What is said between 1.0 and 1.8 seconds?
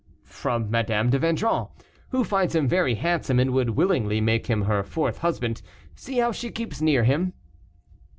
de Vendron,